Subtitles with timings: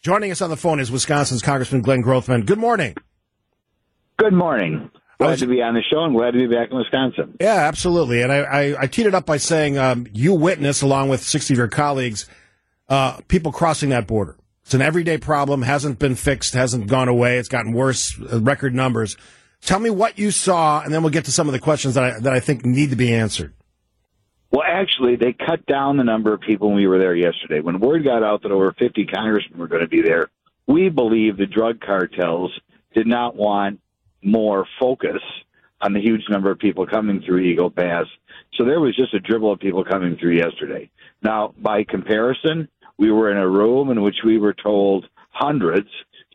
[0.00, 2.46] Joining us on the phone is Wisconsin's Congressman Glenn Grothman.
[2.46, 2.94] Good morning.
[4.16, 4.90] Good morning.
[5.18, 7.36] Glad was, to be on the show and glad to be back in Wisconsin.
[7.40, 8.22] Yeah, absolutely.
[8.22, 11.54] And I, I, I teed it up by saying um, you witness, along with 60
[11.54, 12.28] of your colleagues,
[12.88, 14.36] uh, people crossing that border.
[14.62, 17.38] It's an everyday problem, hasn't been fixed, hasn't gone away.
[17.38, 19.16] It's gotten worse, uh, record numbers.
[19.62, 22.04] Tell me what you saw, and then we'll get to some of the questions that
[22.04, 23.52] I, that I think need to be answered.
[24.78, 27.58] Actually, they cut down the number of people when we were there yesterday.
[27.58, 30.30] When word got out that over 50 congressmen were going to be there,
[30.68, 32.52] we believe the drug cartels
[32.94, 33.80] did not want
[34.22, 35.20] more focus
[35.80, 38.06] on the huge number of people coming through Eagle Pass.
[38.54, 40.90] So there was just a dribble of people coming through yesterday.
[41.22, 42.68] Now, by comparison,
[42.98, 45.88] we were in a room in which we were told hundreds,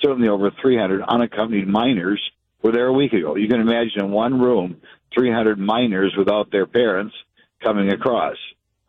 [0.00, 2.22] certainly over 300 unaccompanied minors
[2.62, 3.36] were there a week ago.
[3.36, 4.80] You can imagine in one room,
[5.14, 7.14] 300 minors without their parents
[7.62, 8.36] coming across.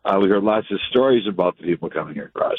[0.04, 2.58] Uh, we heard lots of stories about the people coming across.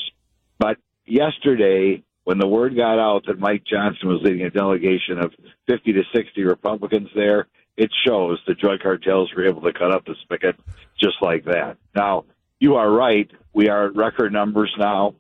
[0.57, 5.33] But yesterday, when the word got out that Mike Johnson was leading a delegation of
[5.67, 10.05] 50 to 60 Republicans there, it shows the drug cartels were able to cut up
[10.05, 10.55] the spigot
[10.99, 11.77] just like that.
[11.95, 12.25] Now,
[12.59, 13.29] you are right.
[13.51, 15.15] We are at record numbers now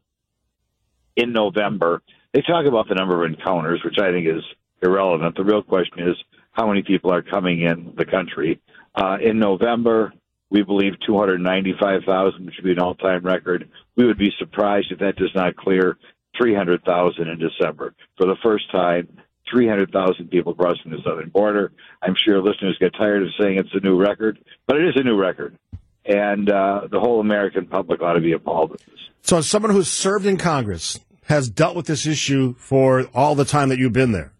[1.15, 2.01] in November.
[2.33, 4.43] They talk about the number of encounters, which I think is
[4.81, 5.35] irrelevant.
[5.35, 6.15] The real question is
[6.51, 8.61] how many people are coming in the country.
[8.95, 10.13] Uh, in November,
[10.53, 13.67] we believe 295,000, which would be an all-time record.
[13.97, 15.97] We would be surprised if that does not clear
[16.39, 17.95] 300,000 in December.
[18.17, 19.07] For the first time,
[19.51, 21.73] 300,000 people crossing the southern border.
[22.03, 25.03] I'm sure listeners get tired of saying it's a new record, but it is a
[25.03, 25.57] new record.
[26.05, 28.99] And uh, the whole American public ought to be appalled with this.
[29.21, 33.45] So, as someone who's served in Congress, has dealt with this issue for all the
[33.45, 34.33] time that you've been there,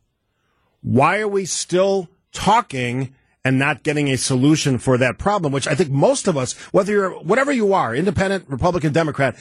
[0.81, 5.51] why are we still talking and not getting a solution for that problem?
[5.53, 9.35] Which I think most of us, whether you're whatever you are, independent, Republican, Democrat,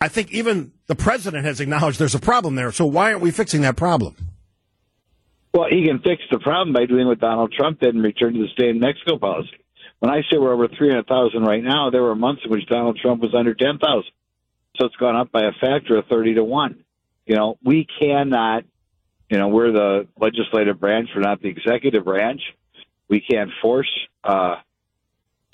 [0.00, 2.70] I think even the president has acknowledged there's a problem there.
[2.70, 4.16] So why aren't we fixing that problem?
[5.52, 8.40] Well, he can fix the problem by doing what Donald Trump did and return to
[8.40, 9.56] the stay in Mexico policy.
[9.98, 13.20] When I say we're over 300,000 right now, there were months in which Donald Trump
[13.20, 13.80] was under 10,000.
[14.76, 16.84] So it's gone up by a factor of 30 to 1.
[17.26, 18.64] You know, we cannot,
[19.28, 22.40] you know, we're the legislative branch, we're not the executive branch.
[23.08, 23.90] We can't force
[24.24, 24.56] uh,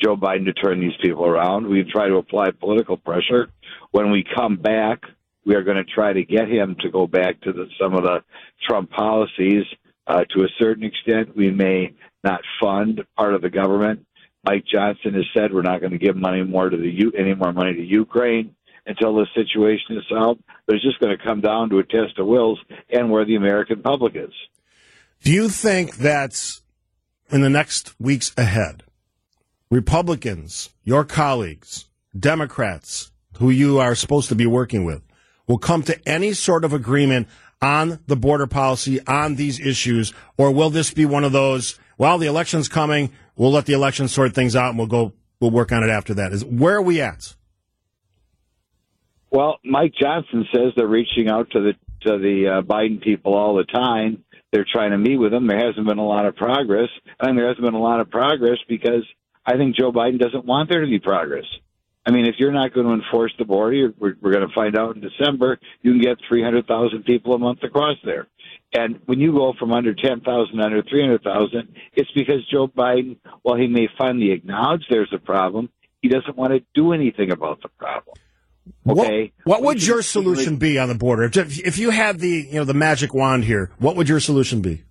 [0.03, 1.66] Joe Biden to turn these people around.
[1.66, 3.48] We try to apply political pressure.
[3.92, 5.03] When we come back,
[5.47, 8.03] we are going to try to get him to go back to the, some of
[8.03, 8.22] the
[8.66, 9.64] Trump policies.
[10.06, 14.04] Uh, to a certain extent, we may not fund part of the government.
[14.44, 17.34] Mike Johnson has said we're not going to give money more to the U- any
[17.34, 18.54] more money to Ukraine
[18.87, 20.43] until the situation is solved.
[20.66, 22.59] But it's just going to come down to a test of wills
[22.91, 24.32] and where the American public is.
[25.22, 26.60] Do you think that's
[27.31, 28.83] in the next weeks ahead?
[29.71, 31.87] Republicans, your colleagues,
[32.19, 35.03] Democrats, who you are supposed to be working with,
[35.47, 37.29] will come to any sort of agreement
[37.61, 42.19] on the border policy, on these issues, or will this be one of those, well,
[42.19, 45.73] the election's coming, we'll let the election sort things out and we'll go, we'll work
[45.73, 46.33] on it after that?
[46.33, 47.35] Is Where are we at?
[49.31, 51.73] Well, Mike Johnson says they're reaching out to the
[52.09, 54.23] to the uh, Biden people all the time.
[54.54, 55.48] They're trying to meet with them.
[55.48, 56.88] There hasn't been a lot of progress,
[57.19, 59.04] I and there hasn't been a lot of progress because
[59.44, 61.44] I think Joe Biden doesn't want there to be progress.
[62.06, 64.78] I mean, if you're not going to enforce the border, we're, we're going to find
[64.78, 68.28] out in December, you can get 300,000 people a month across there.
[68.72, 73.66] And when you go from under 10,000 under 300,000, it's because Joe Biden, while he
[73.66, 75.69] may finally acknowledge there's a problem,
[76.00, 78.14] he doesn't want to do anything about the problem.
[78.86, 79.32] Okay.
[79.44, 81.25] What, what would your solution be on the border?
[81.25, 84.60] If, if you had the, you know, the magic wand here, what would your solution
[84.60, 84.82] be?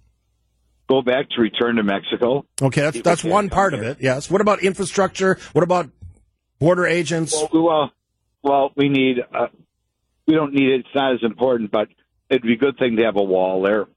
[0.87, 2.45] Go back to return to Mexico.
[2.61, 3.83] Okay, that's, that's one part here.
[3.83, 3.97] of it.
[4.01, 4.29] Yes.
[4.29, 5.39] What about infrastructure?
[5.53, 5.89] What about
[6.59, 7.33] border agents?
[7.33, 7.91] Well, well,
[8.43, 9.17] well we need.
[9.33, 9.47] Uh,
[10.27, 10.79] we don't need it.
[10.81, 11.87] It's not as important, but
[12.29, 13.87] it'd be a good thing to have a wall there.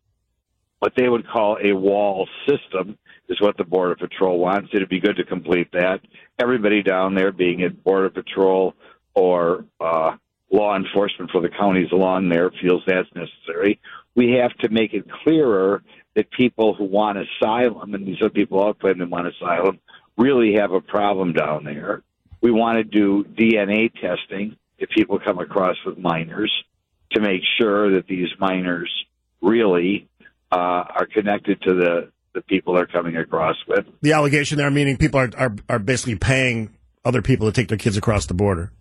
[0.78, 2.98] What they would call a wall system
[3.28, 4.68] is what the Border Patrol wants.
[4.72, 6.00] It'd be good to complete that.
[6.38, 8.74] Everybody down there, being it Border Patrol
[9.16, 10.12] or uh,
[10.52, 13.80] law enforcement for the counties along there, feels that's necessary.
[14.14, 15.82] We have to make it clearer
[16.14, 19.80] that people who want asylum, and these are people all claim they want asylum,
[20.16, 22.02] really have a problem down there.
[22.40, 26.52] We want to do DNA testing if people come across with minors
[27.12, 28.90] to make sure that these minors
[29.40, 30.08] really
[30.52, 33.86] uh, are connected to the, the people they're coming across with.
[34.02, 36.74] The allegation there meaning people are, are, are basically paying
[37.04, 38.72] other people to take their kids across the border.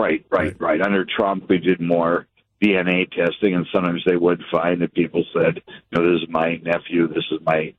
[0.00, 0.80] Right, right, right.
[0.80, 2.26] Under Trump, we did more
[2.62, 6.56] DNA testing, and sometimes they would find that people said, you know, this is my
[6.56, 7.74] nephew, this is my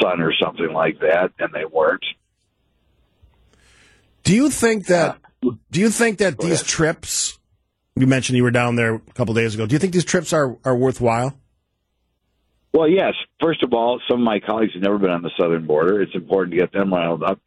[0.00, 2.04] son, or something like that, and they weren't.
[4.22, 5.18] Do you think that?
[5.72, 7.38] Do you think that these trips
[7.96, 9.66] You mentioned you were down there a couple days ago.
[9.66, 11.36] Do you think these trips are, are worthwhile?
[12.72, 13.12] Well, yes.
[13.40, 16.00] First of all, some of my colleagues have never been on the southern border.
[16.00, 17.38] It's important to get them riled up.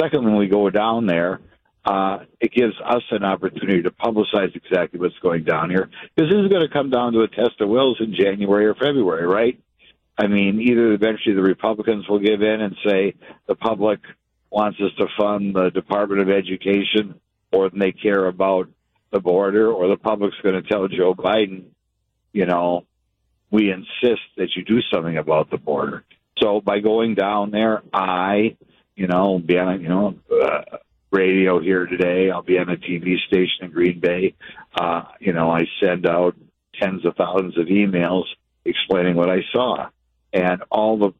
[0.00, 1.40] Second, when we go down there,
[1.84, 5.90] uh, it gives us an opportunity to publicize exactly what's going down here.
[6.14, 8.74] Because this is going to come down to a test of wills in January or
[8.74, 9.60] February, right?
[10.16, 13.14] I mean, either eventually the Republicans will give in and say
[13.46, 14.00] the public
[14.50, 17.18] wants us to fund the Department of Education
[17.50, 18.68] than they care about
[19.10, 21.64] the border, or the public's going to tell Joe Biden,
[22.32, 22.86] you know,
[23.50, 26.04] we insist that you do something about the border.
[26.38, 28.56] So by going down there, I,
[28.96, 30.78] you know, be you know, uh,
[31.12, 32.30] radio here today.
[32.30, 34.34] I'll be on a TV station in Green Bay.
[34.74, 36.34] Uh, you know, I send out
[36.80, 38.24] tens of thousands of emails
[38.64, 39.88] explaining what I saw.
[40.32, 41.12] And all the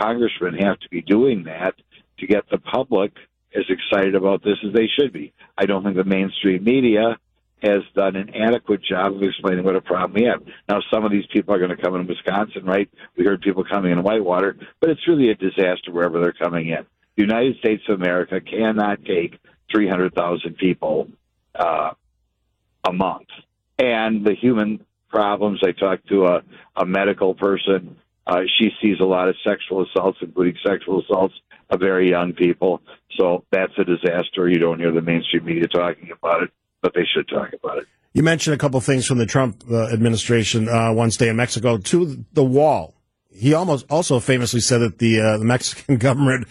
[0.00, 1.74] congressmen have to be doing that
[2.18, 3.12] to get the public
[3.54, 5.32] as excited about this as they should be.
[5.58, 7.18] I don't think the mainstream media
[7.62, 10.42] has done an adequate job of explaining what a problem we have.
[10.68, 12.88] Now, some of these people are going to come in Wisconsin, right?
[13.16, 16.86] We heard people coming in Whitewater, but it's really a disaster wherever they're coming in.
[17.20, 19.38] The United States of America cannot take
[19.70, 21.08] 300,000 people
[21.54, 21.90] uh,
[22.82, 23.26] a month.
[23.78, 26.42] And the human problems, I talked to a,
[26.76, 27.98] a medical person.
[28.26, 31.34] Uh, she sees a lot of sexual assaults, including sexual assaults
[31.68, 32.80] of very young people.
[33.18, 34.48] So that's a disaster.
[34.48, 36.50] You don't hear the mainstream media talking about it,
[36.80, 37.88] but they should talk about it.
[38.14, 41.76] You mentioned a couple things from the Trump uh, administration uh, one day in Mexico
[41.76, 42.94] to the wall.
[43.30, 46.48] He almost also famously said that the uh, the Mexican government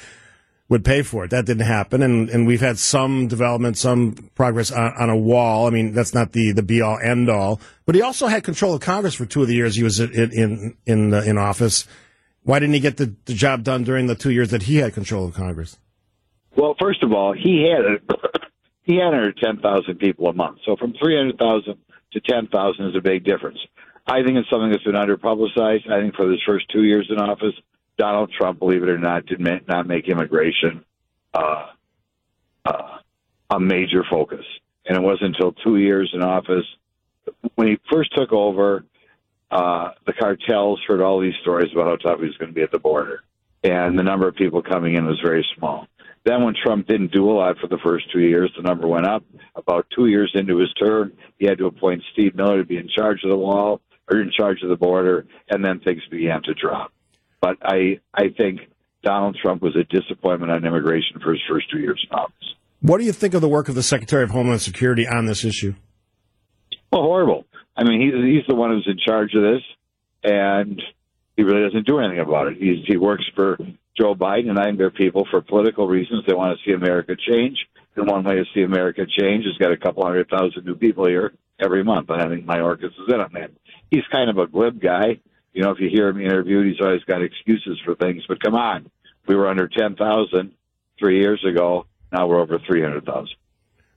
[0.69, 1.31] would pay for it.
[1.31, 5.68] That didn't happen, and and we've had some development, some progress on, on a wall.
[5.68, 7.60] I mean, that's not the the be all end all.
[7.86, 10.31] But he also had control of Congress for two of the years he was in
[10.31, 11.88] in in, in office.
[12.44, 14.94] Why didn't he get the, the job done during the two years that he had
[14.94, 15.77] control of Congress?
[16.56, 18.01] Well, first of all, he had
[18.83, 20.60] he had under ten thousand people a month.
[20.66, 21.77] So from three hundred thousand
[22.13, 23.60] to ten thousand is a big difference.
[24.06, 25.88] I think it's something that's been under publicized.
[25.92, 27.54] I think for his first two years in office,
[28.00, 30.86] Donald Trump, believe it or not, did not make immigration
[31.34, 31.68] uh,
[32.66, 32.98] uh,
[33.50, 34.46] a major focus.
[34.86, 36.66] And it wasn't until two years in office,
[37.56, 38.86] when he first took over,
[39.51, 42.62] uh, the cartels heard all these stories about how tough he was going to be
[42.62, 43.22] at the border.
[43.63, 45.86] And the number of people coming in was very small.
[46.24, 49.07] Then, when Trump didn't do a lot for the first two years, the number went
[49.07, 49.24] up.
[49.56, 52.88] About two years into his term, he had to appoint Steve Miller to be in
[52.88, 56.54] charge of the wall or in charge of the border, and then things began to
[56.54, 56.94] drop.
[57.42, 58.62] But I, I think
[59.04, 62.34] Donald Trump was a disappointment on immigration for his first two years in office.
[62.82, 65.44] What do you think of the work of the Secretary of Homeland Security on this
[65.44, 65.76] issue?
[66.92, 67.46] Well, horrible.
[67.76, 69.62] I mean, he's he's the one who's in charge of this,
[70.24, 70.82] and
[71.38, 72.58] he really doesn't do anything about it.
[72.58, 73.58] He's, he works for
[73.98, 77.16] Joe Biden, and I think their people for political reasons they want to see America
[77.16, 77.58] change.
[77.96, 81.08] And one way to see America change is get a couple hundred thousand new people
[81.08, 82.10] here every month.
[82.10, 83.52] And I think Mayorkas is in on that.
[83.92, 85.20] He's kind of a glib guy.
[85.54, 88.24] You know, if you hear him interviewed, he's always got excuses for things.
[88.28, 88.90] But come on,
[89.28, 90.51] we were under 10,000
[90.98, 91.86] three years ago.
[92.12, 93.28] Now we're over 300,000.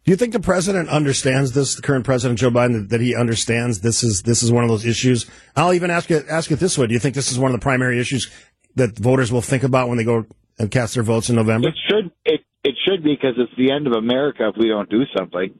[0.05, 1.77] Do you think the president understands this?
[1.77, 4.85] The current president Joe Biden that he understands this is this is one of those
[4.85, 5.31] issues.
[5.55, 7.61] I'll even ask it ask it this way: Do you think this is one of
[7.61, 8.29] the primary issues
[8.75, 10.27] that voters will think about when they go
[10.59, 11.69] and cast their votes in November?
[11.69, 14.91] It should it it should be because it's the end of America if we don't
[14.91, 15.55] do something.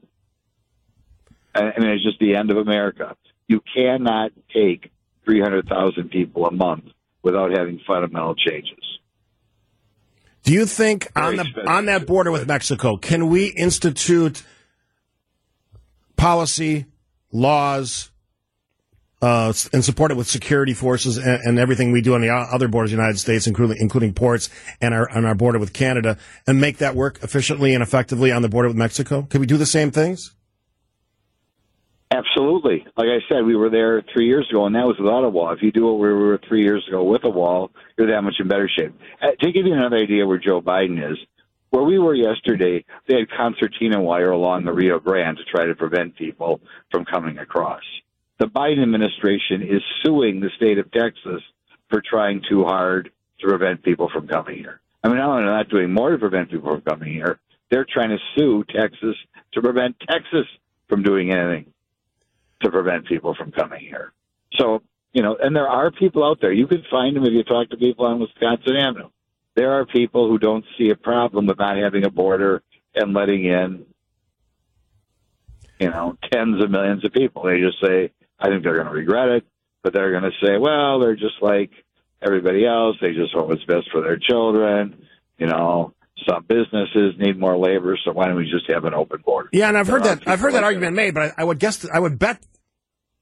[1.55, 3.15] I mean, it's just the end of America.
[3.47, 4.91] You cannot take
[5.25, 6.85] 300,000 people a month
[7.21, 8.79] without having fundamental changes.
[10.43, 14.43] Do you think on the on that border with Mexico, can we institute
[16.17, 16.85] policy,
[17.31, 18.11] laws,
[19.21, 22.67] uh, and support it with security forces and, and, everything we do on the other
[22.67, 24.49] borders of the United States, including including ports
[24.81, 28.41] and our on our border with Canada, and make that work efficiently and effectively on
[28.41, 29.21] the border with Mexico?
[29.29, 30.35] Can we do the same things?
[32.13, 32.85] Absolutely.
[32.95, 35.51] Like I said, we were there three years ago, and that was without a wall.
[35.51, 38.35] If you do what we were three years ago with a wall, you're that much
[38.39, 38.93] in better shape.
[39.19, 41.17] Uh, to give you another idea where Joe Biden is,
[41.71, 45.73] where we were yesterday, they had concertina wire along the Rio Grande to try to
[45.73, 47.81] prevent people from coming across.
[48.37, 51.41] The Biden administration is suing the state of Texas
[51.89, 54.81] for trying too hard to prevent people from coming here.
[55.03, 57.39] I mean, not only are not doing more to prevent people from coming here,
[57.71, 59.15] they're trying to sue Texas
[59.53, 60.45] to prevent Texas
[60.87, 61.72] from doing anything
[62.63, 64.13] to prevent people from coming here.
[64.57, 64.81] So,
[65.13, 66.51] you know, and there are people out there.
[66.51, 69.09] You can find them if you talk to people on Wisconsin Avenue.
[69.55, 72.63] There are people who don't see a problem with not having a border
[72.95, 73.85] and letting in,
[75.79, 77.43] you know, tens of millions of people.
[77.43, 79.45] They just say, I think they're going to regret it,
[79.83, 81.71] but they're going to say, well, they're just like
[82.21, 82.97] everybody else.
[83.01, 85.05] They just want what's best for their children,
[85.37, 85.93] you know.
[86.29, 89.49] Some businesses need more labor, so why don't we just have an open border?
[89.51, 90.25] Yeah, and I've heard that.
[90.25, 91.85] I've heard that argument made, but I, I would guess.
[91.91, 92.39] I would bet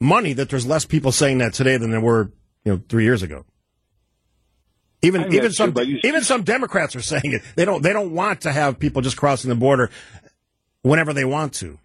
[0.02, 2.32] money that there's less people saying that today than there were,
[2.66, 3.46] you know, three years ago.
[5.04, 7.42] Even even some true, but you- even some Democrats are saying it.
[7.56, 9.90] They don't they don't want to have people just crossing the border
[10.82, 11.78] whenever they want to.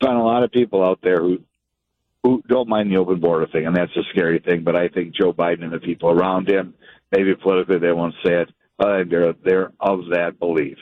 [0.00, 1.38] find a lot of people out there who
[2.22, 4.62] who don't mind the open border thing, and that's a scary thing.
[4.62, 6.74] But I think Joe Biden and the people around him,
[7.10, 10.78] maybe politically they won't say it, but they're they're of that belief.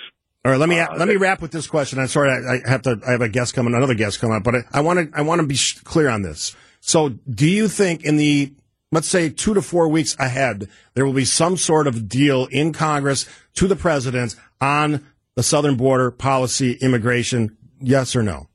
[0.49, 1.99] All right, let me Uh, let me wrap with this question.
[1.99, 2.99] I'm sorry, I, I have to.
[3.07, 5.19] I have a guest coming, another guest coming up, but I want to.
[5.19, 6.57] I want to be sh- clear on this.
[6.81, 8.55] So, do you think in the
[8.91, 12.73] let's say two to four weeks ahead, there will be some sort of deal in
[12.73, 13.27] Congress
[13.57, 17.55] to the president on the southern border policy, immigration?
[17.79, 18.49] Yes or no?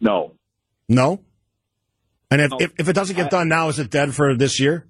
[0.00, 0.32] No,
[0.88, 1.20] No.
[2.30, 2.56] And if, No.
[2.60, 4.86] if, if it doesn't get done now, is it dead for this year?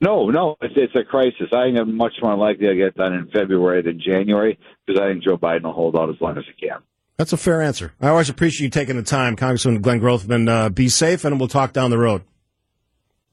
[0.00, 0.56] No, no.
[0.60, 1.48] It's, it's a crisis.
[1.52, 5.08] I think it's much more likely to get done in February than January because I
[5.08, 6.78] think Joe Biden will hold out as long as he can.
[7.16, 7.92] That's a fair answer.
[8.00, 10.48] I always appreciate you taking the time, Congressman Glenn Grothman.
[10.48, 12.22] Uh, be safe, and we'll talk down the road.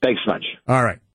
[0.01, 0.43] Thanks much.
[0.67, 0.97] All right.